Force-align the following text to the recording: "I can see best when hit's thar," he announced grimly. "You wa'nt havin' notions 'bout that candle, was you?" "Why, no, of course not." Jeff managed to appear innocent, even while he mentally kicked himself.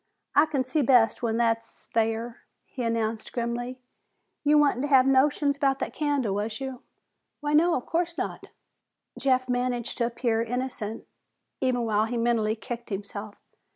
"I 0.33 0.47
can 0.47 0.65
see 0.65 0.81
best 0.81 1.21
when 1.21 1.37
hit's 1.39 1.87
thar," 1.93 2.37
he 2.65 2.81
announced 2.81 3.31
grimly. 3.31 3.77
"You 4.43 4.57
wa'nt 4.57 4.83
havin' 4.85 5.11
notions 5.11 5.59
'bout 5.59 5.77
that 5.77 5.93
candle, 5.93 6.33
was 6.33 6.59
you?" 6.59 6.81
"Why, 7.39 7.53
no, 7.53 7.75
of 7.75 7.85
course 7.85 8.17
not." 8.17 8.47
Jeff 9.19 9.47
managed 9.47 9.99
to 9.99 10.07
appear 10.07 10.41
innocent, 10.41 11.05
even 11.59 11.83
while 11.85 12.05
he 12.05 12.17
mentally 12.17 12.55
kicked 12.55 12.89
himself. 12.89 13.43